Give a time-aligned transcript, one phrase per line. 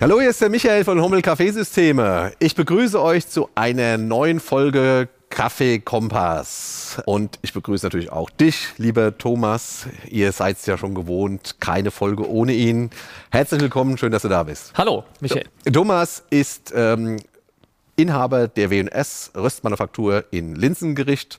[0.00, 2.32] Hallo, hier ist der Michael von Hummel Kaffeesysteme.
[2.38, 7.02] Ich begrüße euch zu einer neuen Folge Kaffee Kompass.
[7.04, 9.86] Und ich begrüße natürlich auch dich, lieber Thomas.
[10.08, 12.88] Ihr seid es ja schon gewohnt, keine Folge ohne ihn.
[13.30, 14.72] Herzlich willkommen, schön, dass du da bist.
[14.74, 15.44] Hallo, Michael.
[15.70, 17.18] Thomas ist ähm,
[17.96, 21.38] Inhaber der W&S Röstmanufaktur in Linsengericht.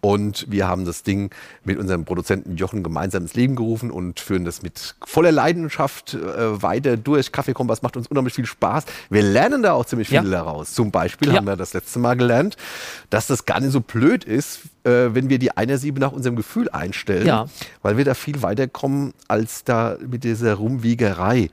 [0.00, 1.30] Und wir haben das Ding
[1.64, 6.62] mit unserem Produzenten Jochen gemeinsam ins Leben gerufen und führen das mit voller Leidenschaft äh,
[6.62, 7.32] weiter durch.
[7.32, 8.84] Kaffeekompass macht uns unheimlich viel Spaß.
[9.10, 10.22] Wir lernen da auch ziemlich viel ja.
[10.22, 10.72] daraus.
[10.72, 11.36] Zum Beispiel ja.
[11.36, 12.56] haben wir das letzte Mal gelernt,
[13.10, 16.68] dass das gar nicht so blöd ist, äh, wenn wir die Siebe nach unserem Gefühl
[16.70, 17.46] einstellen, ja.
[17.82, 21.50] weil wir da viel weiterkommen als da mit dieser Rumwiegerei.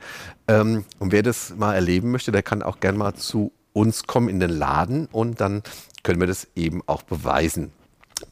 [0.48, 4.30] Ähm, und wer das mal erleben möchte, der kann auch gern mal zu uns kommen
[4.30, 5.64] in den Laden und dann
[6.04, 7.72] können wir das eben auch beweisen.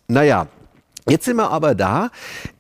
[0.08, 0.48] Naja,
[1.10, 2.12] Jetzt sind wir aber da.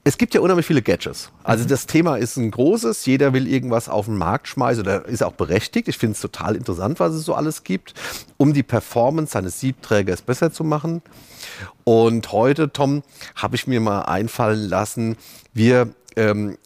[0.03, 1.31] Es gibt ja unheimlich viele Gadgets.
[1.43, 1.69] Also mhm.
[1.69, 3.05] das Thema ist ein großes.
[3.05, 5.87] Jeder will irgendwas auf den Markt schmeißen oder ist auch berechtigt.
[5.87, 7.93] Ich finde es total interessant, was es so alles gibt,
[8.35, 11.01] um die Performance seines Siebträgers besser zu machen.
[11.85, 13.03] Und heute, Tom,
[13.35, 15.15] habe ich mir mal einfallen lassen,
[15.53, 16.57] wir ähm,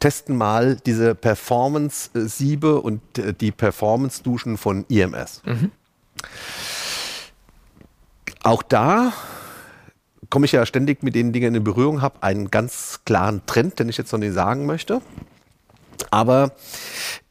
[0.00, 5.42] testen mal diese Performance-Siebe und äh, die Performance-Duschen von IMS.
[5.44, 5.70] Mhm.
[8.42, 9.12] Auch da
[10.30, 13.88] komme ich ja ständig mit den Dingen in Berührung, habe einen ganz klaren Trend, den
[13.88, 15.00] ich jetzt noch nicht sagen möchte.
[16.10, 16.52] Aber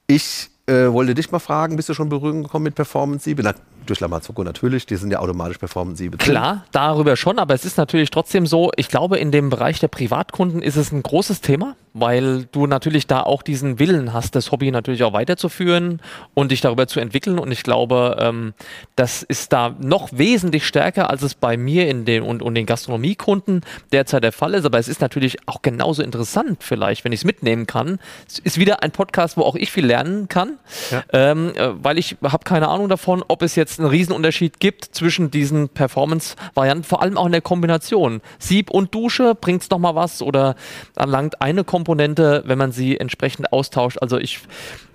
[0.07, 3.53] ich äh, wollte dich mal fragen, bist du schon in Berührung gekommen mit Performance 7?
[3.89, 6.17] Durch Lamazoko natürlich, die sind ja automatisch Performance 7.
[6.17, 9.87] Klar, darüber schon, aber es ist natürlich trotzdem so, ich glaube, in dem Bereich der
[9.87, 14.51] Privatkunden ist es ein großes Thema, weil du natürlich da auch diesen Willen hast, das
[14.51, 16.01] Hobby natürlich auch weiterzuführen
[16.33, 17.39] und dich darüber zu entwickeln.
[17.39, 18.53] Und ich glaube, ähm,
[18.95, 22.65] das ist da noch wesentlich stärker, als es bei mir in den und, und den
[22.65, 24.65] Gastronomiekunden derzeit der Fall ist.
[24.65, 27.99] Aber es ist natürlich auch genauso interessant, vielleicht, wenn ich es mitnehmen kann.
[28.27, 30.59] Es ist wieder ein Podcast, wo auch ich viel lernen kann,
[30.91, 31.03] ja.
[31.13, 35.31] ähm, äh, weil ich habe keine Ahnung davon, ob es jetzt einen Riesenunterschied gibt zwischen
[35.31, 38.21] diesen Performance-Varianten, vor allem auch in der Kombination.
[38.39, 40.55] Sieb und Dusche, bringt es nochmal was oder
[40.95, 43.97] erlangt eine Komponente, wenn man sie entsprechend austauscht.
[44.01, 44.39] Also ich,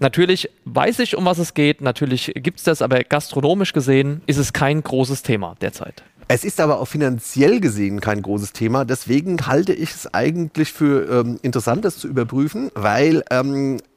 [0.00, 4.38] natürlich weiß ich, um was es geht, natürlich gibt es das, aber gastronomisch gesehen ist
[4.38, 6.02] es kein großes Thema derzeit.
[6.28, 8.86] Es ist aber auch finanziell gesehen kein großes Thema.
[8.86, 13.91] Deswegen halte ich es eigentlich für ähm, interessant, das zu überprüfen, weil ähm, äh,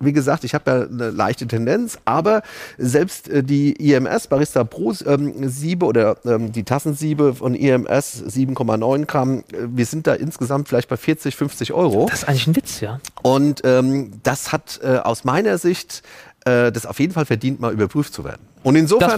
[0.00, 2.42] wie gesagt, ich habe ja eine leichte Tendenz, aber
[2.76, 9.06] selbst äh, die IMS Barista Pro ähm, Siebe oder ähm, die Tassensiebe von IMS 7,9
[9.06, 12.06] Gramm, äh, wir sind da insgesamt vielleicht bei 40, 50 Euro.
[12.08, 13.00] Das ist eigentlich ein Witz, ja.
[13.22, 16.02] Und ähm, das hat äh, aus meiner Sicht
[16.44, 18.42] äh, das auf jeden Fall verdient, mal überprüft zu werden.
[18.62, 19.10] Und insofern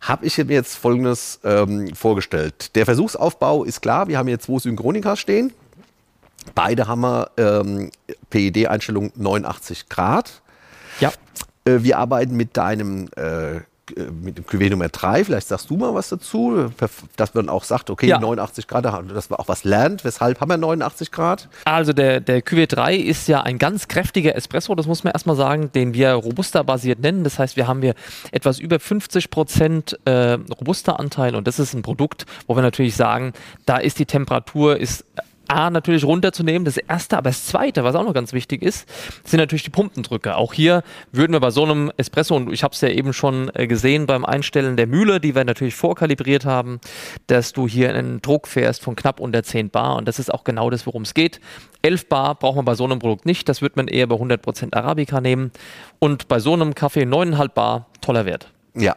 [0.00, 2.74] habe ich mir jetzt Folgendes ähm, vorgestellt.
[2.74, 4.08] Der Versuchsaufbau ist klar.
[4.08, 5.52] Wir haben hier zwei Synchronikas stehen.
[6.54, 7.90] Beide haben wir ähm,
[8.30, 10.42] PED-Einstellung 89 Grad.
[11.00, 11.12] Ja.
[11.64, 13.60] Äh, wir arbeiten mit deinem äh,
[14.10, 16.70] mit dem QW Nummer 3, vielleicht sagst du mal was dazu,
[17.16, 18.18] dass man auch sagt, okay, ja.
[18.18, 20.04] 89 Grad, dass man auch was lernt.
[20.04, 21.48] Weshalb haben wir 89 Grad?
[21.64, 25.36] Also der, der QW 3 ist ja ein ganz kräftiger Espresso, das muss man erstmal
[25.36, 27.24] sagen, den wir Robusta-basiert nennen.
[27.24, 27.94] Das heißt, wir haben hier
[28.30, 33.32] etwas über 50 Prozent äh, Robusta-Anteil und das ist ein Produkt, wo wir natürlich sagen,
[33.66, 35.04] da ist die Temperatur ist
[35.48, 38.88] A natürlich runterzunehmen, das erste, aber das zweite, was auch noch ganz wichtig ist,
[39.24, 40.36] sind natürlich die Pumpendrücke.
[40.36, 43.50] Auch hier würden wir bei so einem Espresso, und ich habe es ja eben schon
[43.54, 46.80] äh, gesehen beim Einstellen der Mühle, die wir natürlich vorkalibriert haben,
[47.26, 50.44] dass du hier einen Druck fährst von knapp unter 10 Bar und das ist auch
[50.44, 51.40] genau das, worum es geht.
[51.82, 54.74] 11 Bar braucht man bei so einem Produkt nicht, das wird man eher bei 100%
[54.74, 55.50] Arabica nehmen
[55.98, 58.48] und bei so einem Kaffee 9,5 Bar, toller Wert.
[58.74, 58.96] Ja,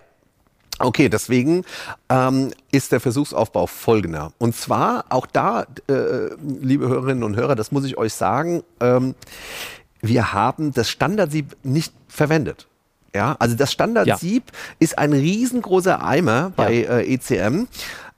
[0.79, 1.63] Okay, deswegen
[2.09, 4.33] ähm, ist der Versuchsaufbau folgender.
[4.37, 9.15] Und zwar auch da, äh, liebe Hörerinnen und Hörer, das muss ich euch sagen, ähm,
[10.01, 12.67] wir haben das Standardsieb nicht verwendet.
[13.13, 14.57] Ja, also das Standardsieb ja.
[14.79, 16.97] ist ein riesengroßer Eimer bei ja.
[16.97, 17.67] äh, ECM.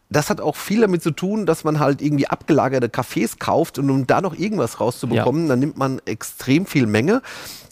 [0.09, 3.89] Das hat auch viel damit zu tun, dass man halt irgendwie abgelagerte Kaffees kauft und
[3.91, 5.49] um da noch irgendwas rauszubekommen, ja.
[5.49, 7.21] dann nimmt man extrem viel Menge.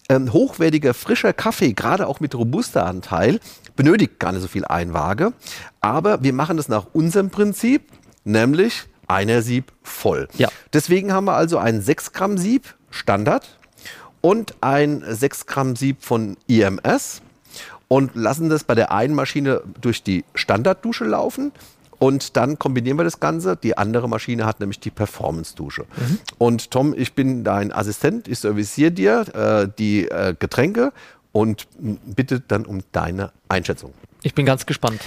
[0.08, 3.40] Ähm, hochwertiger, frischer Kaffee, gerade auch mit robuster Anteil,
[3.76, 5.34] benötigt gar nicht so viel Einwaage.
[5.82, 7.84] Aber wir machen das nach unserem Prinzip,
[8.24, 10.28] nämlich einer Sieb voll.
[10.38, 10.50] Ja.
[10.74, 13.58] Deswegen haben wir also ein 6 Gramm Sieb Standard
[14.22, 17.22] und ein 6 Gramm Sieb von IMS
[17.88, 21.52] und lassen das bei der einen Maschine durch die Standarddusche laufen.
[21.98, 23.56] Und dann kombinieren wir das Ganze.
[23.56, 25.86] Die andere Maschine hat nämlich die Performance-Dusche.
[25.96, 26.20] Mhm.
[26.38, 28.28] Und Tom, ich bin dein Assistent.
[28.28, 30.92] Ich serviciere dir äh, die äh, Getränke
[31.36, 33.94] und bitte dann um deine Einschätzung.
[34.24, 35.02] Ich bin ganz gespannt.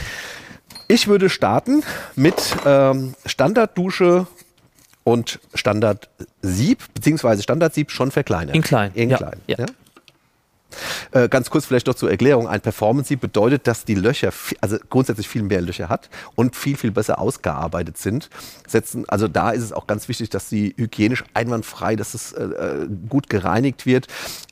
[0.86, 1.82] Ich würde starten
[2.16, 4.26] mit ähm, Standarddusche
[5.04, 8.54] und Standardsieb, beziehungsweise Standardsieb schon verkleinert.
[8.54, 8.90] In klein.
[8.92, 9.16] In ja.
[9.16, 9.40] klein.
[9.46, 9.56] Ja.
[9.60, 9.66] Ja?
[11.12, 12.46] Äh, ganz kurz vielleicht noch zur Erklärung.
[12.46, 14.30] Ein Performance Sieb bedeutet, dass die Löcher,
[14.60, 18.28] also grundsätzlich viel mehr Löcher hat und viel, viel besser ausgearbeitet sind.
[18.66, 22.44] Setzen, also da ist es auch ganz wichtig, dass sie hygienisch einwandfrei, dass es äh,
[22.44, 24.08] äh, gut gereinigt wird.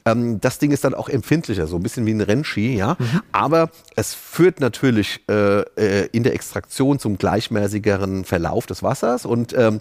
[0.06, 2.96] Ähm, das Ding ist dann auch empfindlicher, so ein bisschen wie ein Rennski, ja.
[2.98, 3.22] Mhm.
[3.32, 9.52] Aber es führt natürlich äh, äh, in der Extraktion zum gleichmäßigeren Verlauf des Wassers und
[9.52, 9.80] ähm,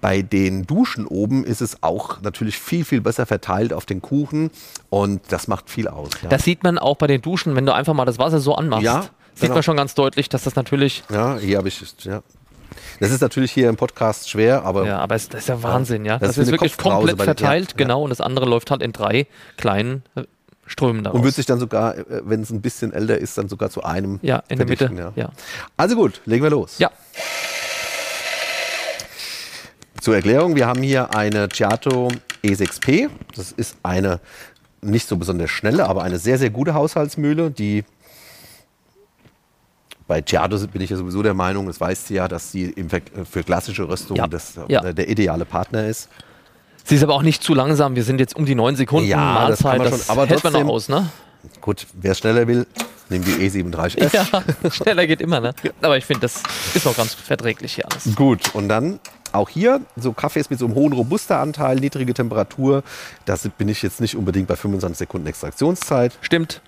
[0.00, 4.50] bei den Duschen oben ist es auch natürlich viel, viel besser verteilt auf den Kuchen
[4.90, 6.10] und das macht viel aus.
[6.22, 6.28] Ja.
[6.28, 8.84] Das sieht man auch bei den Duschen, wenn du einfach mal das Wasser so anmachst.
[8.84, 9.02] Ja,
[9.34, 9.54] sieht genau.
[9.54, 11.02] man schon ganz deutlich, dass das natürlich.
[11.10, 12.22] Ja, hier habe ich es, ja.
[13.00, 14.86] Das ist natürlich hier im Podcast schwer, aber.
[14.86, 16.18] Ja, aber es, das ist ja Wahnsinn, ja.
[16.18, 17.76] Das, das ist, ist wirklich komplett verteilt, ja.
[17.76, 19.26] genau, und das andere läuft halt in drei
[19.56, 20.22] kleinen äh,
[20.66, 21.18] Strömen daraus.
[21.18, 23.82] Und wird sich dann sogar, äh, wenn es ein bisschen älter ist, dann sogar zu
[23.82, 24.18] einem.
[24.22, 24.90] Ja, in der Mitte.
[24.96, 25.12] Ja.
[25.16, 25.30] ja.
[25.76, 26.78] Also gut, legen wir los.
[26.78, 26.90] Ja.
[30.00, 32.10] Zur Erklärung, wir haben hier eine Giato
[32.42, 33.08] E6P.
[33.34, 34.20] Das ist eine
[34.82, 37.84] nicht so besonders schnelle, aber eine sehr, sehr gute Haushaltsmühle, die
[40.06, 42.74] bei Giardo bin ich ja sowieso der Meinung, das weißt du ja, dass sie
[43.30, 44.26] für klassische Rüstung ja.
[44.26, 44.92] Das, ja.
[44.92, 46.08] der ideale Partner ist.
[46.84, 47.96] Sie ist aber auch nicht zu langsam.
[47.96, 49.80] Wir sind jetzt um die neun Sekunden ja, Mahlzeit.
[49.80, 51.08] Das, das aber hält trotzdem, man noch aus, ne?
[51.62, 52.66] Gut, wer schneller will,
[53.08, 54.14] nimmt die E37F.
[54.14, 55.54] Ja, schneller geht immer, ne?
[55.80, 56.42] Aber ich finde, das
[56.74, 58.14] ist noch ganz verträglich hier alles.
[58.14, 59.00] Gut, und dann
[59.32, 62.82] auch hier so Kaffees mit so einem hohen Robusta-Anteil, niedrige Temperatur.
[63.24, 66.12] Da bin ich jetzt nicht unbedingt bei 25 Sekunden Extraktionszeit.
[66.20, 66.60] Stimmt.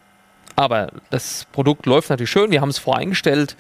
[0.56, 2.50] Aber das Produkt läuft natürlich schön.
[2.50, 3.56] Wir haben es voreingestellt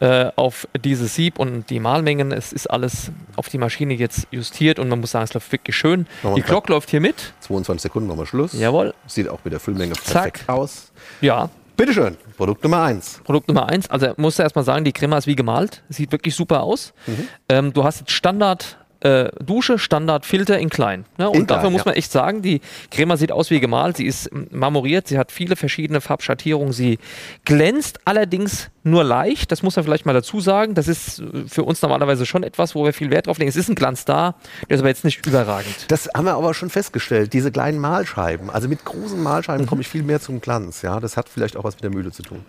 [0.00, 2.32] äh, auf dieses Sieb und die Mahlmengen.
[2.32, 5.76] Es ist alles auf die Maschine jetzt justiert und man muss sagen, es läuft wirklich
[5.76, 6.06] schön.
[6.34, 7.34] Die Glock läuft hier mit.
[7.40, 8.54] 22 Sekunden machen wir Schluss.
[8.54, 8.94] Jawohl.
[9.06, 10.48] Sieht auch mit der Füllmenge perfekt Zack.
[10.48, 10.90] aus.
[11.20, 11.50] Ja.
[11.76, 13.22] Bitteschön, Produkt Nummer 1.
[13.24, 15.82] Produkt Nummer 1, also musst du erstmal sagen, die Crema ist wie gemalt.
[15.88, 16.94] Sieht wirklich super aus.
[17.06, 17.28] Mhm.
[17.48, 21.04] Ähm, du hast jetzt Standard äh, Dusche, Standardfilter in klein.
[21.18, 21.28] Ne?
[21.28, 22.60] Und in dafür klein, muss man echt sagen, die
[22.90, 26.98] Crema sieht aus wie gemalt, sie ist marmoriert, sie hat viele verschiedene Farbschattierungen, sie
[27.44, 30.74] glänzt allerdings nur leicht, das muss man vielleicht mal dazu sagen.
[30.74, 33.48] Das ist für uns normalerweise schon etwas, wo wir viel Wert drauf legen.
[33.48, 34.34] Es ist ein Glanz da,
[34.68, 35.86] der ist aber jetzt nicht überragend.
[35.88, 38.48] Das haben wir aber schon festgestellt, diese kleinen Mahlscheiben.
[38.48, 39.68] Also mit großen Mahlscheiben mhm.
[39.68, 40.82] komme ich viel mehr zum Glanz.
[40.82, 40.98] Ja?
[41.00, 42.44] Das hat vielleicht auch was mit der Mühle zu tun.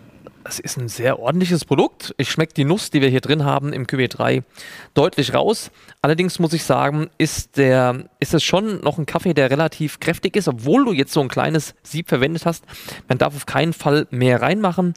[0.48, 2.14] Es ist ein sehr ordentliches Produkt.
[2.18, 4.44] Ich schmecke die Nuss, die wir hier drin haben im QB3,
[4.94, 5.70] deutlich raus.
[6.02, 10.36] Allerdings muss ich sagen, ist, der, ist es schon noch ein Kaffee, der relativ kräftig
[10.36, 12.64] ist, obwohl du jetzt so ein kleines Sieb verwendet hast.
[13.08, 14.94] Man darf auf keinen Fall mehr reinmachen.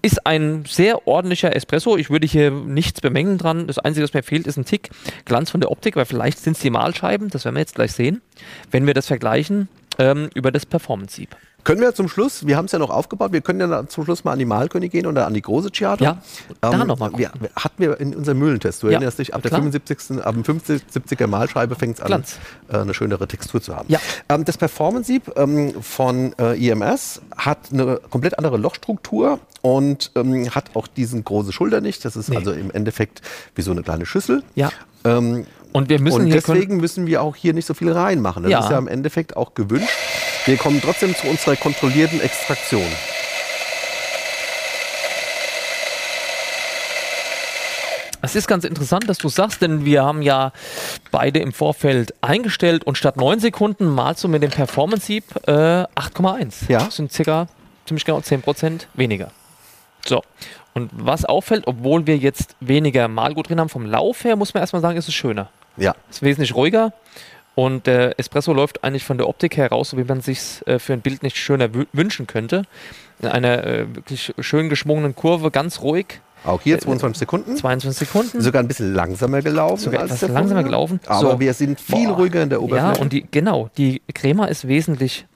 [0.00, 1.96] Ist ein sehr ordentlicher Espresso.
[1.96, 3.66] Ich würde hier nichts bemängeln dran.
[3.66, 4.90] Das Einzige, was mir fehlt, ist ein Tick
[5.24, 7.30] Glanz von der Optik, weil vielleicht sind es die Mahlscheiben.
[7.30, 8.22] Das werden wir jetzt gleich sehen,
[8.70, 11.34] wenn wir das vergleichen ähm, über das Performance-Sieb.
[11.68, 14.24] Können wir zum Schluss, wir haben es ja noch aufgebaut, wir können ja zum Schluss
[14.24, 16.02] mal an die Malkönig gehen oder an die große Giato.
[16.02, 16.22] Ja,
[16.62, 17.10] da ähm, nochmal.
[17.18, 20.24] Wir, hatten wir in unserem Mühlentest, du ja, erinnerst dich, ab der 75.
[20.24, 22.24] ab dem 75er Malscheibe fängt es an,
[22.72, 23.84] äh, eine schönere Textur zu haben.
[23.90, 24.00] Ja.
[24.30, 30.70] Ähm, das Performance-Sieb ähm, von äh, IMS hat eine komplett andere Lochstruktur und ähm, hat
[30.72, 32.02] auch diesen große Schulter nicht.
[32.02, 32.36] Das ist nee.
[32.38, 33.20] also im Endeffekt
[33.54, 34.42] wie so eine kleine Schüssel.
[34.54, 34.70] Ja.
[35.04, 38.44] Ähm, und wir müssen und deswegen müssen wir auch hier nicht so viel reinmachen.
[38.44, 38.60] Das ja.
[38.60, 39.90] ist ja im Endeffekt auch gewünscht.
[40.48, 42.86] Wir kommen trotzdem zu unserer kontrollierten Extraktion.
[48.22, 50.52] Es ist ganz interessant, dass du sagst, denn wir haben ja
[51.10, 56.70] beide im Vorfeld eingestellt und statt 9 Sekunden malst du mit dem Performance-Sieb äh, 8,1.
[56.70, 56.78] Ja.
[56.78, 57.48] Das sind circa
[57.84, 59.30] ziemlich genau 10% weniger.
[60.06, 60.22] So.
[60.72, 64.62] Und was auffällt, obwohl wir jetzt weniger Malgut drin haben, vom Lauf her, muss man
[64.62, 65.50] erstmal sagen, ist es schöner.
[65.76, 65.94] Ja.
[66.08, 66.94] Ist wesentlich ruhiger.
[67.58, 70.92] Und der Espresso läuft eigentlich von der Optik heraus, so wie man sich äh, für
[70.92, 72.62] ein Bild nicht schöner wünschen könnte.
[73.20, 76.20] In einer äh, wirklich schön geschwungenen Kurve, ganz ruhig.
[76.44, 77.56] Auch hier 22 äh, Sekunden.
[77.56, 78.40] 22 Sekunden.
[78.42, 79.82] Sogar ein bisschen langsamer gelaufen.
[79.82, 81.00] Sogar etwas langsamer gelaufen.
[81.06, 81.40] Aber so.
[81.40, 82.18] wir sind viel Boah.
[82.18, 82.94] ruhiger in der Oberfläche.
[82.94, 85.26] Ja, und die, genau, die Crema ist wesentlich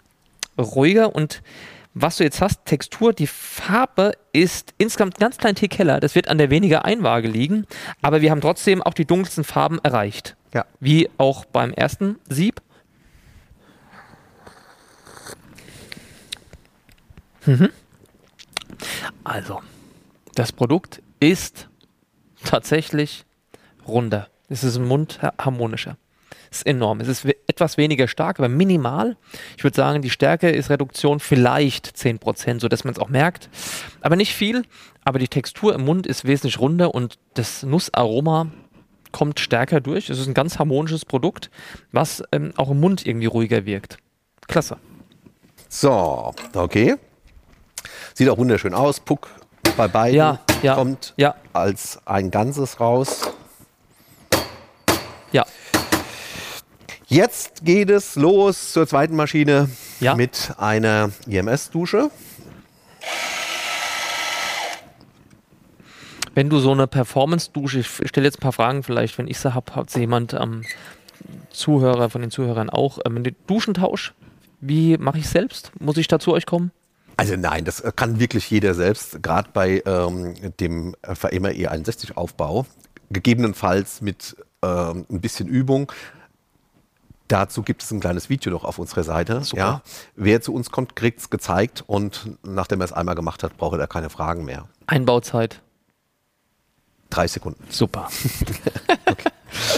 [0.57, 1.43] ruhiger und
[1.94, 6.00] was du jetzt hast, Textur, die Farbe ist insgesamt ganz klein Tick heller.
[6.00, 7.66] Das wird an der weniger Einwaage liegen,
[8.00, 10.37] aber wir haben trotzdem auch die dunkelsten Farben erreicht.
[10.54, 10.64] Ja.
[10.80, 12.61] Wie auch beim ersten Sieb.
[17.44, 17.70] Mhm.
[19.25, 19.61] Also,
[20.34, 21.68] das Produkt ist
[22.44, 23.25] tatsächlich
[23.87, 24.28] runder.
[24.49, 25.96] Es ist im Mund harmonischer
[26.52, 27.00] ist enorm.
[27.00, 29.16] Es ist etwas weniger stark, aber minimal.
[29.56, 33.49] Ich würde sagen, die Stärke ist Reduktion vielleicht 10%, sodass man es auch merkt.
[34.00, 34.64] Aber nicht viel.
[35.04, 38.49] Aber die Textur im Mund ist wesentlich runder und das Nussaroma
[39.11, 40.11] kommt stärker durch.
[40.11, 41.50] Es ist ein ganz harmonisches Produkt,
[41.90, 43.99] was ähm, auch im Mund irgendwie ruhiger wirkt.
[44.47, 44.78] Klasse.
[45.68, 46.97] So, okay.
[48.14, 49.00] Sieht auch wunderschön aus.
[49.00, 49.28] Puck
[49.76, 51.35] bei beiden ja, ja, kommt ja.
[51.52, 53.30] als ein Ganzes raus.
[55.32, 55.47] Ja.
[57.12, 59.69] Jetzt geht es los zur zweiten Maschine
[60.00, 60.14] Ja.
[60.14, 62.11] mit einer IMS-Dusche.
[66.35, 69.52] Wenn du so eine Performance-Dusche, ich stelle jetzt ein paar Fragen vielleicht, wenn ich sie
[69.52, 70.62] habe, hat sie jemand am
[71.50, 74.14] Zuhörer, von den Zuhörern auch, ähm, den Duschentausch,
[74.62, 75.71] wie mache ich selbst?
[75.78, 76.71] Muss ich da zu euch kommen?
[77.19, 82.64] Also nein, das kann wirklich jeder selbst, gerade bei ähm, dem VMA E61-Aufbau,
[83.11, 85.92] gegebenenfalls mit ähm, ein bisschen Übung.
[87.29, 89.43] Dazu gibt es ein kleines Video noch auf unserer Seite.
[89.43, 89.62] Super.
[89.62, 89.83] Ja.
[90.17, 93.79] Wer zu uns kommt, kriegt es gezeigt und nachdem er es einmal gemacht hat, braucht
[93.79, 94.69] er keine Fragen mehr.
[94.87, 95.62] Einbauzeit.
[97.11, 97.64] Drei Sekunden.
[97.71, 98.09] Super.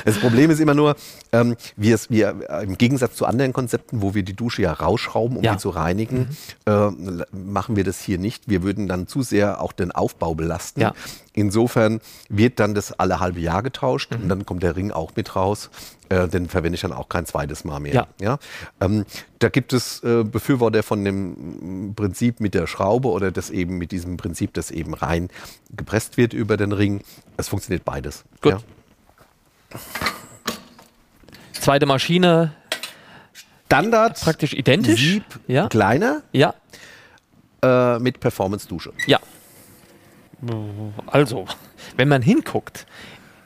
[0.04, 0.96] Das Problem ist immer nur,
[1.32, 4.72] ähm, wir, es- wir äh, im Gegensatz zu anderen Konzepten, wo wir die Dusche ja
[4.72, 5.52] rausschrauben, um Ja.
[5.52, 5.56] Mhm.
[5.58, 6.28] sie zu reinigen,
[6.66, 6.88] äh,
[7.32, 8.48] machen wir das hier nicht.
[8.48, 10.80] Wir würden dann zu sehr auch den Aufbau belasten.
[10.80, 10.92] Ja.
[11.32, 14.22] Insofern wird dann das alle halbe Jahr getauscht Mhm.
[14.22, 15.70] und dann kommt der Ring auch mit raus.
[16.10, 17.94] Äh, den verwende ich dann auch kein zweites Mal mehr.
[17.94, 18.06] Ja.
[18.20, 18.38] Ja?
[18.80, 19.04] Ähm,
[19.38, 23.90] da gibt es äh, Befürworter von dem Prinzip mit der Schraube oder das eben mit
[23.90, 25.28] diesem Prinzip, das eben rein
[25.74, 27.00] gepresst wird über den Ring.
[27.36, 28.24] Es funktioniert beides.
[28.42, 28.52] Gut.
[28.52, 28.58] Ja?
[31.52, 32.52] Zweite Maschine,
[33.66, 35.00] Standard praktisch identisch.
[35.00, 35.68] Sieb Ja.
[35.68, 36.54] kleiner Ja,
[37.62, 38.92] äh, mit Performance-Dusche.
[39.06, 39.18] ja.
[41.06, 41.46] Also,
[41.96, 42.86] wenn man hinguckt,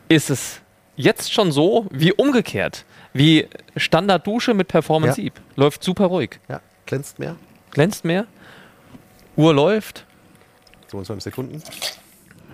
[0.09, 0.61] ist es
[0.97, 2.85] jetzt schon so wie umgekehrt.
[3.13, 5.31] Wie Standarddusche mit Performance Ja.
[5.55, 6.41] Läuft super ruhig.
[6.49, 7.37] Ja, glänzt mehr.
[7.71, 8.27] Glänzt mehr.
[9.37, 10.05] Uhr läuft.
[10.89, 11.63] 22 Sekunden.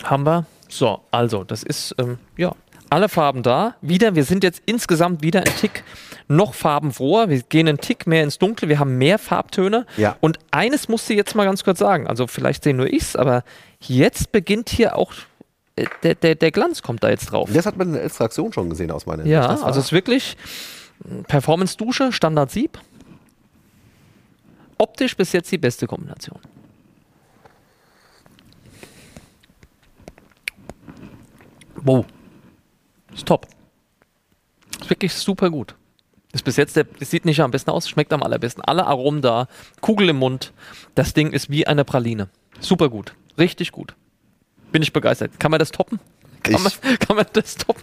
[0.02, 0.45] Haben wir.
[0.69, 2.52] So, also, das ist, ähm, ja,
[2.91, 3.75] alle Farben da.
[3.81, 5.83] Wieder, wir sind jetzt insgesamt wieder ein Tick
[6.29, 7.29] noch farbenfroher.
[7.29, 8.69] Wir gehen einen Tick mehr ins Dunkle.
[8.69, 9.87] Wir haben mehr Farbtöne.
[9.97, 10.17] Ja.
[10.21, 12.07] Und eines musst du jetzt mal ganz kurz sagen.
[12.07, 13.45] Also, vielleicht sehen nur ich's, aber
[13.81, 15.12] jetzt beginnt hier auch,
[15.76, 17.50] äh, der, der, der Glanz kommt da jetzt drauf.
[17.53, 19.53] Das hat man in der Extraktion schon gesehen aus meiner Ja, Sicht.
[19.53, 20.37] Das war- also es ist wirklich
[21.29, 22.79] Performance-Dusche, Standard-Sieb.
[24.79, 26.38] Optisch bis jetzt die beste Kombination.
[31.83, 32.07] Wow.
[33.14, 33.47] Ist top.
[34.80, 35.75] Ist wirklich super gut.
[36.33, 38.64] Ist bis jetzt der, das sieht nicht am besten aus, schmeckt am allerbesten.
[38.64, 39.47] Alle Aromen da,
[39.80, 40.52] Kugel im Mund.
[40.97, 42.28] Das Ding ist wie eine Praline.
[42.61, 43.14] Super gut.
[43.38, 43.94] Richtig gut.
[44.73, 45.38] Bin ich begeistert.
[45.38, 46.00] Kann man das toppen?
[46.45, 47.83] Kann, Ich- man, kann man das toppen?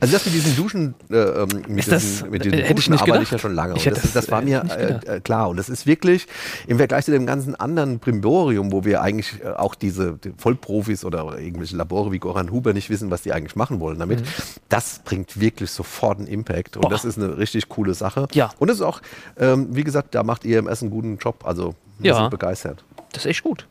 [0.00, 2.76] Also das mit diesen Duschen, äh, ähm, mit, Ist das- diesen, mit diesen hätte ich
[2.76, 3.74] Duschen nicht arbeite ich ja schon lange.
[3.76, 5.48] Ich hätte das, das, das war äh, mir äh, äh, klar.
[5.48, 6.28] Und das ist wirklich
[6.68, 11.04] im Vergleich zu dem ganzen anderen Brimborium, wo wir eigentlich äh, auch diese die Vollprofis
[11.04, 14.22] oder, irgendwelche Labore wie Goran Huber nicht wissen, was die eigentlich machen wollen damit.
[14.68, 16.76] Das bringt wirklich sofort einen Impact.
[16.76, 16.88] Und Mhm.
[16.88, 16.90] Boah.
[16.90, 18.28] das ist eine richtig coole Sache.
[18.32, 18.50] Ja.
[18.60, 19.00] Und es ist auch,
[19.40, 21.44] ähm, wie gesagt, da macht EMS einen guten Job.
[21.44, 22.16] Also wir Ja.
[22.16, 22.84] sind begeistert.
[23.12, 23.66] Das ist echt gut.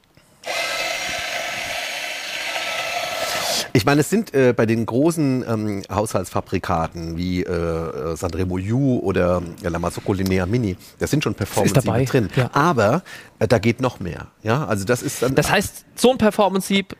[3.78, 9.00] Ich meine, es sind äh, bei den großen ähm, Haushaltsfabrikaten wie äh, äh, Sanremo U
[9.02, 12.28] oder äh, La Marzocco Linea Mini, das sind schon performance dabei, drin.
[12.36, 12.50] ja.
[12.54, 13.04] Aber
[13.38, 14.30] äh, da geht noch mehr.
[14.42, 15.36] Ja, also das ist dann.
[15.36, 16.96] Das heißt, so ein Performance-Sieb,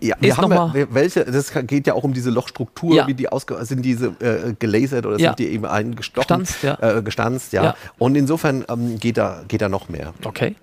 [0.00, 3.06] ja, wir haben ja, welche, das geht ja auch um diese Lochstruktur, Ja.
[3.06, 5.30] wie die ausge sind diese äh, gelasert oder Ja.
[5.30, 6.96] sind die eben eingestochen, Gestanzt, ja.
[6.98, 7.62] äh, gestanzt, ja.
[7.62, 7.76] Ja.
[7.96, 10.14] Und insofern ähm, geht da geht da noch mehr.
[10.24, 10.56] okay.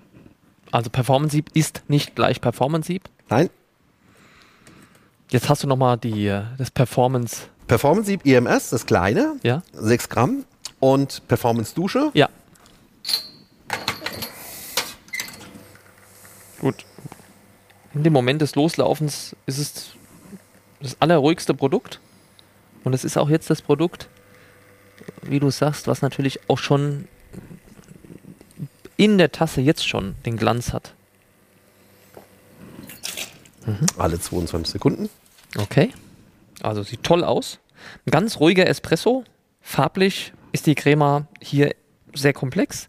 [0.70, 3.04] Also Performance-Sieb ist nicht gleich Performance-Sieb.
[3.30, 3.48] Nein,
[5.30, 7.48] Jetzt hast du nochmal die, äh, das Performance.
[7.66, 9.62] Performance Sieb EMS, das kleine, Ja.
[9.72, 10.44] 6 Gramm
[10.78, 12.10] und Performance Dusche.
[12.14, 12.28] Ja.
[16.60, 16.84] Gut.
[17.94, 19.86] In dem Moment des Loslaufens ist es
[20.80, 22.00] das allerruhigste Produkt.
[22.84, 24.08] Und es ist auch jetzt das Produkt,
[25.22, 27.08] wie du sagst, was natürlich auch schon
[28.96, 30.94] in der Tasse jetzt schon den Glanz hat.
[33.98, 35.08] Alle 22 Sekunden.
[35.58, 35.92] Okay.
[36.62, 37.58] Also sieht toll aus.
[38.06, 39.24] Ein ganz ruhiger Espresso.
[39.60, 41.74] Farblich ist die Crema hier
[42.14, 42.88] sehr komplex.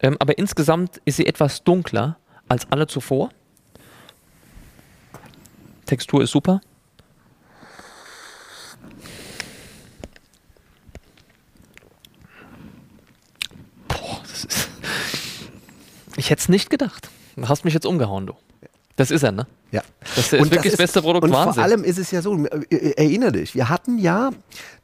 [0.00, 3.30] Ähm, aber insgesamt ist sie etwas dunkler als alle zuvor.
[5.86, 6.60] Textur ist super.
[13.88, 14.68] Boah, das ist.
[16.16, 17.10] Ich hätte es nicht gedacht.
[17.36, 18.34] Du hast mich jetzt umgehauen, du.
[18.98, 19.46] Das ist er, ne?
[19.70, 19.82] Ja.
[20.16, 21.54] Das ist wirklich das beste Produkt, Und Wahnsinn.
[21.54, 24.30] vor allem ist es ja so, äh, erinnere dich, wir hatten ja,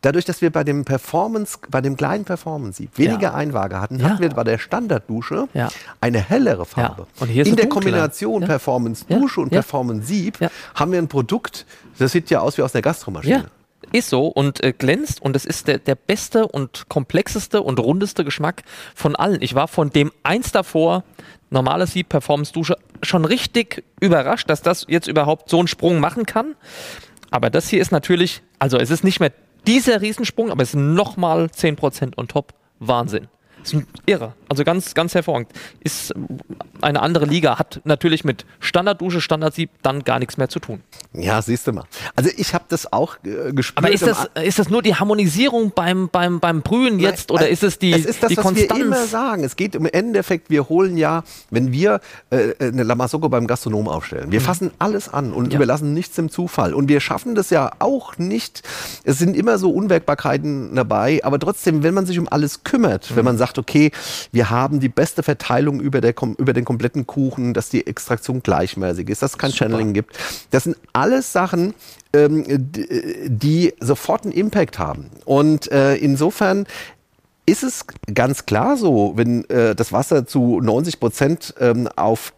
[0.03, 3.35] dadurch, dass wir bei dem Performance, bei dem kleinen Performance Sieb weniger Ja.
[3.35, 4.11] Einwaage hatten, Ja.
[4.11, 5.69] hatten wir bei der Standarddusche Ja.
[6.01, 7.07] eine hellere Farbe.
[7.19, 7.83] Und hier ist In der dunkler.
[7.83, 8.47] Kombination Ja.
[8.49, 9.19] Performance Ja.
[9.19, 9.61] Dusche und Ja.
[9.63, 10.49] Performance Sieb Ja.
[10.75, 11.67] haben wir ein Produkt,
[11.99, 13.47] das sieht ja aus wie aus der Gastromaschine.
[13.95, 18.25] Ist so und äh, glänzt und es ist der, der beste und komplexeste und rundeste
[18.25, 19.41] Geschmack von allen.
[19.41, 21.05] Ich war von dem eins davor,
[21.51, 26.27] normales Sieb, Performance Dusche, schon richtig überrascht, dass das jetzt überhaupt so einen Sprung machen
[26.27, 26.57] kann.
[27.31, 29.31] Aber das hier ist natürlich, also es ist nicht mehr
[29.65, 32.53] dieser Riesensprung, aber es sind nochmal 10% on top.
[32.81, 33.29] Wahnsinn.
[33.65, 34.35] Ist irre.
[34.49, 35.49] Also ganz, ganz hervorragend.
[35.81, 36.15] Ist
[36.81, 40.83] eine andere Liga, hat natürlich mit Standarddusche, Standardsieb dann gar nichts mehr zu tun.
[41.13, 41.85] Ja, siehst du mal.
[42.15, 43.79] Also ich habe das auch äh, gespürt.
[43.79, 47.49] Aber ist das, ist das nur die Harmonisierung beim, beim, beim Brühen jetzt Nein, oder
[47.49, 48.79] ist es die, es ist das, die was Konstanz?
[48.79, 49.45] wir immer sagen.
[49.45, 54.31] Es geht im Endeffekt, wir holen ja, wenn wir äh, eine Lamasoko beim Gastronom aufstellen,
[54.31, 54.45] wir mhm.
[54.45, 55.57] fassen alles an und ja.
[55.57, 56.75] überlassen nichts dem Zufall.
[56.75, 58.63] Und wir schaffen das ja auch nicht.
[59.05, 63.17] Es sind immer so Unwägbarkeiten dabei, aber trotzdem, wenn man sich um alles kümmert, mhm.
[63.17, 63.91] wenn man sagt, sagt, okay,
[64.33, 69.09] wir haben die beste Verteilung über, der, über den kompletten Kuchen, dass die Extraktion gleichmäßig
[69.09, 69.65] ist, dass es kein Super.
[69.65, 70.17] Channeling gibt.
[70.51, 71.75] Das sind alles Sachen,
[72.13, 75.11] ähm, die sofort einen Impact haben.
[75.25, 76.67] Und äh, insofern
[77.47, 82.33] ist es ganz klar so, wenn äh, das Wasser zu 90 Prozent ähm, auf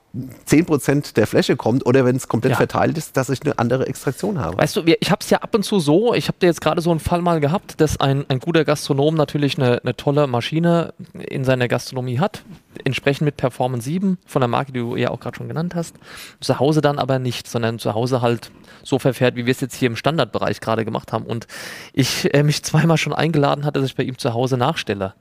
[0.49, 2.57] 10% der Fläche kommt oder wenn es komplett ja.
[2.57, 4.59] verteilt ist, dass ich eine andere Extraktion habe.
[4.59, 6.91] Weißt du, ich habe es ja ab und zu so, ich habe jetzt gerade so
[6.91, 11.45] einen Fall mal gehabt, dass ein, ein guter Gastronom natürlich eine, eine tolle Maschine in
[11.45, 12.43] seiner Gastronomie hat,
[12.85, 15.95] entsprechend mit Performance 7 von der Marke, die du ja auch gerade schon genannt hast.
[16.41, 18.51] Zu Hause dann aber nicht, sondern zu Hause halt
[18.83, 21.27] so verfährt, wie wir es jetzt hier im Standardbereich gerade gemacht haben.
[21.27, 21.47] Und
[21.93, 25.15] ich äh, mich zweimal schon eingeladen hatte, dass ich bei ihm zu Hause nachstelle.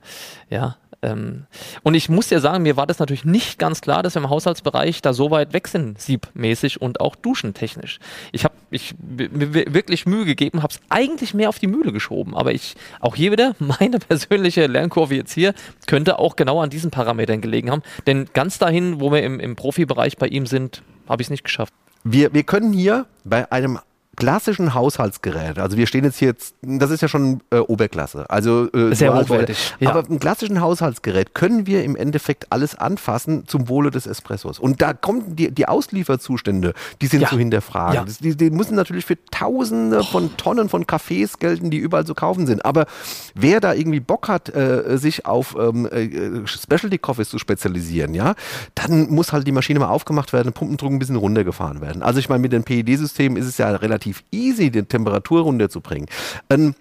[0.48, 1.46] Ja, ähm,
[1.82, 4.30] und ich muss dir sagen, mir war das natürlich nicht ganz klar, dass wir im
[4.30, 7.98] Haushaltsbereich da so weit weg sind, siebmäßig und auch duschentechnisch.
[8.32, 12.36] Ich habe ich, mir wirklich Mühe gegeben, habe es eigentlich mehr auf die Mühle geschoben.
[12.36, 15.54] Aber ich, auch hier wieder, meine persönliche Lernkurve jetzt hier,
[15.86, 17.82] könnte auch genau an diesen Parametern gelegen haben.
[18.06, 21.44] Denn ganz dahin, wo wir im, im Profibereich bei ihm sind, habe ich es nicht
[21.44, 21.72] geschafft.
[22.04, 23.78] Wir, wir können hier bei einem
[24.16, 28.70] klassischen Haushaltsgerät, also wir stehen jetzt hier, jetzt, das ist ja schon äh, Oberklasse, also
[28.72, 29.74] äh, sehr hochwertig.
[29.80, 29.90] Ja.
[29.90, 34.58] Aber im klassischen Haushaltsgerät können wir im Endeffekt alles anfassen zum Wohle des Espressos.
[34.58, 37.28] Und da kommen die, die Auslieferzustände, die sind ja.
[37.28, 37.94] zu hinterfragen.
[37.94, 38.04] Ja.
[38.04, 42.14] Das, die, die, müssen natürlich für Tausende von Tonnen von Kaffees gelten, die überall zu
[42.14, 42.64] kaufen sind.
[42.64, 42.86] Aber
[43.34, 48.34] wer da irgendwie Bock hat, äh, sich auf ähm, äh, Specialty Coffees zu spezialisieren, ja,
[48.74, 52.02] dann muss halt die Maschine mal aufgemacht werden, Pumpendruck ein bisschen runtergefahren werden.
[52.02, 56.08] Also ich meine, mit dem PED-System ist es ja relativ relativ easy, die Temperatur runterzubringen.
[56.50, 56.74] Ähm,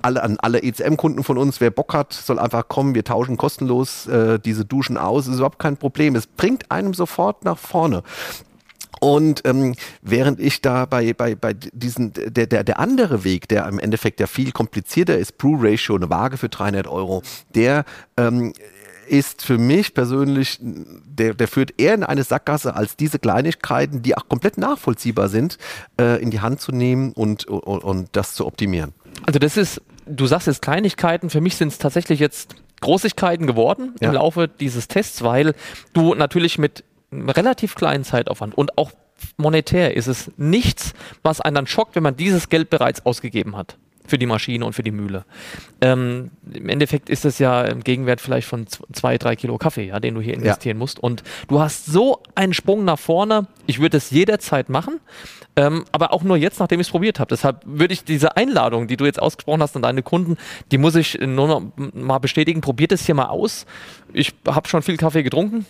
[0.00, 2.94] alle, an alle ECM-Kunden von uns, wer Bock hat, soll einfach kommen.
[2.94, 5.26] Wir tauschen kostenlos äh, diese Duschen aus.
[5.26, 6.14] Ist überhaupt kein Problem.
[6.14, 8.04] Es bringt einem sofort nach vorne.
[9.00, 13.66] Und ähm, während ich da bei, bei, bei diesen, der, der, der andere Weg, der
[13.66, 17.22] im Endeffekt ja viel komplizierter ist, Brew Ratio, eine Waage für 300 Euro,
[17.56, 17.84] der
[18.16, 18.52] ähm,
[19.08, 24.16] ist für mich persönlich, der, der führt eher in eine Sackgasse, als diese Kleinigkeiten, die
[24.16, 25.58] auch komplett nachvollziehbar sind,
[26.00, 28.92] äh, in die Hand zu nehmen und, und, und das zu optimieren.
[29.24, 33.94] Also das ist, du sagst jetzt Kleinigkeiten, für mich sind es tatsächlich jetzt Großigkeiten geworden
[34.00, 34.08] ja.
[34.08, 35.54] im Laufe dieses Tests, weil
[35.92, 38.90] du natürlich mit relativ kleinen Zeitaufwand und auch
[39.36, 43.76] monetär ist es nichts, was einen dann schockt, wenn man dieses Geld bereits ausgegeben hat
[44.06, 45.24] für die Maschine und für die Mühle.
[45.80, 50.00] Ähm, Im Endeffekt ist es ja im Gegenwert vielleicht von zwei, drei Kilo Kaffee, ja,
[50.00, 50.78] den du hier investieren ja.
[50.78, 50.98] musst.
[50.98, 53.46] Und du hast so einen Sprung nach vorne.
[53.66, 55.00] Ich würde es jederzeit machen,
[55.56, 57.28] ähm, aber auch nur jetzt, nachdem ich es probiert habe.
[57.28, 60.36] Deshalb würde ich diese Einladung, die du jetzt ausgesprochen hast an deine Kunden,
[60.70, 61.62] die muss ich nur noch
[61.94, 62.60] mal bestätigen.
[62.60, 63.66] Probiert es hier mal aus.
[64.12, 65.66] Ich habe schon viel Kaffee getrunken.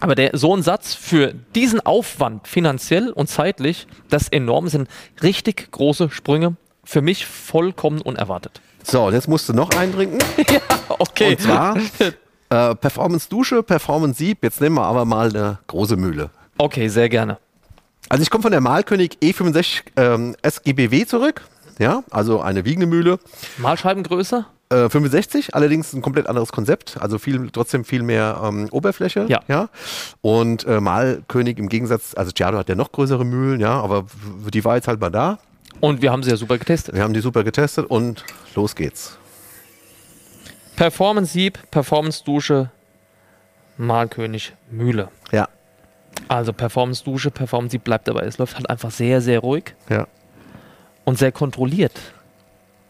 [0.00, 4.88] Aber der, so ein Satz für diesen Aufwand finanziell und zeitlich, das enorm sind
[5.22, 8.60] richtig große Sprünge für mich vollkommen unerwartet.
[8.82, 10.18] So, und jetzt musst du noch eintrinken.
[10.50, 11.30] ja, okay.
[11.30, 11.76] Und zwar
[12.50, 14.38] äh, Performance Dusche, Performance Sieb.
[14.42, 16.30] Jetzt nehmen wir aber mal eine große Mühle.
[16.58, 17.38] Okay, sehr gerne.
[18.08, 21.42] Also ich komme von der Malkönig E65 ähm, SGBW zurück.
[21.78, 23.18] Ja, also eine wiegende Mühle.
[23.58, 24.44] Mahlscheibengröße?
[24.72, 29.26] 65, äh, allerdings ein komplett anderes Konzept, also viel, trotzdem viel mehr ähm, Oberfläche.
[29.28, 29.40] Ja.
[29.48, 29.68] ja?
[30.20, 34.06] Und äh, Malkönig im Gegensatz, also Giardo hat ja noch größere Mühlen, ja, aber
[34.52, 35.38] die war jetzt halt mal da.
[35.80, 36.94] Und wir haben sie ja super getestet.
[36.94, 39.18] Wir haben die super getestet und los geht's.
[40.76, 42.70] Performance Sieb, Performance Dusche,
[43.76, 45.08] Malkönig Mühle.
[45.30, 45.48] Ja.
[46.28, 48.22] Also Performance Dusche, Performance Sieb bleibt dabei.
[48.22, 49.74] Es läuft halt einfach sehr, sehr ruhig.
[49.88, 50.06] Ja.
[51.04, 51.98] Und sehr kontrolliert.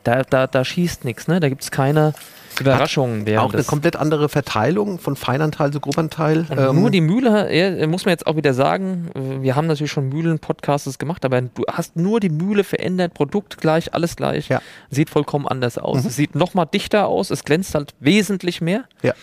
[0.04, 1.40] Da, da, da schießt nichts, ne?
[1.40, 2.12] Da gibt es keine
[2.60, 3.26] Überraschungen.
[3.26, 6.46] Hat auch eine komplett andere Verteilung von Feinanteil zu Gruppanteil.
[6.50, 10.08] Ähm nur die Mühle, ja, muss man jetzt auch wieder sagen, wir haben natürlich schon
[10.08, 14.48] Mühlen-Podcasts gemacht, aber du hast nur die Mühle verändert, Produkt gleich, alles gleich.
[14.48, 14.60] Ja.
[14.90, 16.02] Sieht vollkommen anders aus.
[16.02, 16.08] Mhm.
[16.08, 18.84] Es sieht nochmal dichter aus, es glänzt halt wesentlich mehr.
[19.02, 19.14] Ja.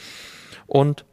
[0.67, 1.05] Und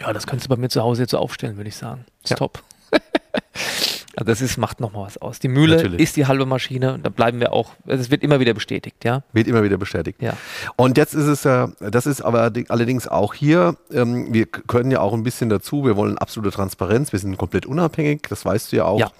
[0.00, 2.04] ja, das könntest du bei mir zu Hause jetzt so aufstellen, würde ich sagen.
[2.22, 2.36] Ist ja.
[2.36, 2.62] top.
[4.16, 5.38] Also das ist, macht nochmal was aus.
[5.40, 6.00] Die Mühle Natürlich.
[6.00, 9.22] ist die halbe Maschine, da bleiben wir auch, also es wird immer wieder bestätigt, ja.
[9.34, 10.22] Wird immer wieder bestätigt.
[10.22, 10.32] Ja.
[10.76, 15.00] Und jetzt ist es ja, das ist aber allerdings auch hier, ähm, wir können ja
[15.00, 18.76] auch ein bisschen dazu, wir wollen absolute Transparenz, wir sind komplett unabhängig, das weißt du
[18.76, 18.98] ja auch.
[18.98, 19.10] Ja.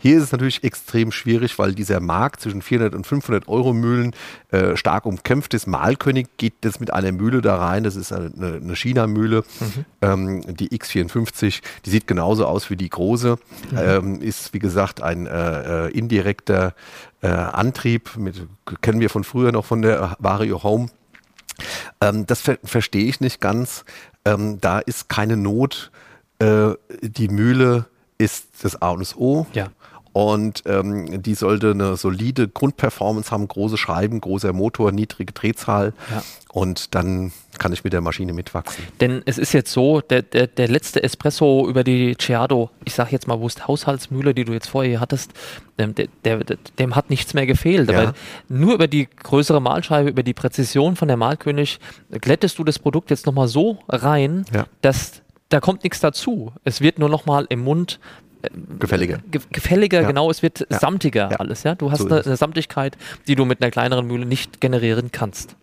[0.00, 4.14] Hier ist es natürlich extrem schwierig, weil dieser Markt zwischen 400 und 500 Euro Mühlen
[4.50, 5.66] äh, stark umkämpft ist.
[5.66, 9.84] Malkönig geht jetzt mit einer Mühle da rein, das ist eine, eine China-Mühle, mhm.
[10.00, 13.38] ähm, die X54, die sieht genauso aus wie die große,
[13.72, 13.78] mhm.
[13.78, 16.74] ähm, ist wie gesagt ein äh, äh indirekter
[17.20, 18.46] äh, Antrieb, mit,
[18.80, 20.90] kennen wir von früher noch von der Vario Home.
[22.00, 23.84] Ähm, das ver verstehe ich nicht ganz.
[24.24, 25.90] Ähm, da ist keine Not.
[26.38, 27.86] Äh, die Mühle
[28.18, 29.46] ist das A und das O.
[29.52, 29.68] Ja.
[30.12, 35.92] Und ähm, die sollte eine solide Grundperformance haben, große Scheiben, großer Motor, niedrige Drehzahl.
[36.10, 36.22] Ja.
[36.52, 38.84] Und dann kann ich mit der Maschine mitwachsen.
[39.00, 43.10] Denn es ist jetzt so, der, der, der letzte Espresso über die Ciado, ich sage
[43.12, 45.32] jetzt mal bewusst Haushaltsmühle, die du jetzt vorher hattest,
[45.78, 46.40] dem, der, der,
[46.78, 47.90] dem hat nichts mehr gefehlt.
[47.90, 48.12] Ja.
[48.48, 53.10] nur über die größere Mahlscheibe, über die Präzision von der Mahlkönig, glättest du das Produkt
[53.10, 54.64] jetzt nochmal so rein, ja.
[54.80, 56.52] dass da kommt nichts dazu.
[56.64, 58.00] Es wird nur nochmal im Mund
[58.78, 59.18] gefälliger.
[59.30, 60.06] Ge gefälliger, ja.
[60.06, 60.78] genau, es wird ja.
[60.78, 61.36] samtiger ja.
[61.38, 61.74] alles, ja.
[61.74, 62.96] Du hast so eine, eine, Samtigkeit,
[63.26, 65.56] die du mit einer kleineren Mühle nicht generieren kannst.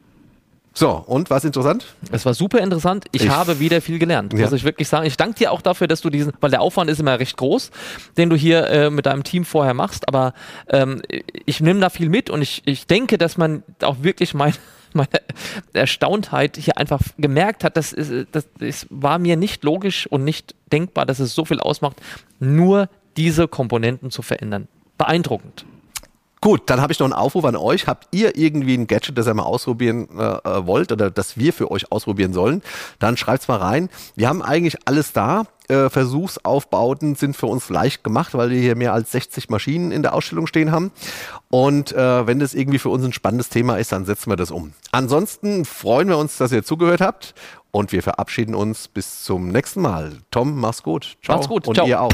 [0.78, 1.86] So, und was interessant?
[2.12, 3.06] Es war super interessant.
[3.14, 5.06] Ich, ich habe wieder viel gelernt, muss ich wirklich sagen.
[5.06, 7.72] Ich danke dir auch dafür, dass du diesen, weil der Aufwand ist immer recht groß,
[8.18, 10.34] den du hier äh, mit deinem Team vorher machst, aber
[10.68, 11.02] ähm,
[11.46, 14.54] ich nehme da viel mit und ich, ich denke, dass man auch wirklich mein,
[14.96, 15.10] meine
[15.74, 20.56] Erstauntheit hier einfach gemerkt hat, das, ist, das, das war mir nicht logisch und nicht
[20.72, 22.02] denkbar, dass es so viel ausmacht,
[22.40, 24.68] nur diese Komponenten zu verändern.
[24.98, 25.66] Beeindruckend.
[26.46, 27.88] Gut, dann habe ich noch einen Aufruf an euch.
[27.88, 31.54] Habt ihr irgendwie ein Gadget, das ihr mal ausprobieren äh, äh wollt oder das wir
[31.54, 32.62] für euch ausprobieren sollen?
[33.00, 33.90] Dann schreibt's mal rein.
[34.16, 35.48] Wir haben eigentlich alles da.
[35.68, 40.02] Äh, Versuchsaufbauten sind für uns leicht gemacht, weil wir hier mehr als 60 Maschinen in
[40.04, 40.92] der Ausstellung stehen haben.
[41.50, 44.52] Und äh, wenn das irgendwie für uns ein spannendes Thema ist, dann setzen wir das
[44.52, 44.74] um.
[44.92, 47.34] Ansonsten freuen wir uns, dass ihr zugehört habt
[47.72, 50.14] und wir verabschieden uns bis zum nächsten Mal.
[50.32, 51.18] Tom, mach's gut.
[51.24, 51.38] Ciao.
[51.38, 51.68] Macht's gut.
[51.68, 51.88] Und Ciao.
[51.88, 52.12] ihr auch.